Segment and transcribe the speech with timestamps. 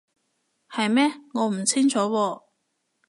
[0.67, 1.11] 係咩？
[1.35, 2.41] 我唔清楚喎